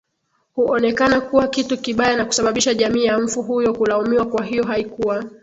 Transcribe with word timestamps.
huonekana 0.55 1.21
kuwa 1.21 1.47
kitu 1.47 1.77
kibaya 1.77 2.15
na 2.17 2.25
kusababisha 2.25 2.73
jamii 2.73 3.05
ya 3.05 3.19
mfu 3.19 3.43
huyo 3.43 3.73
kulaumiwa 3.73 4.25
Kwa 4.25 4.45
hiyo 4.45 4.63
haikuwa 4.65 5.23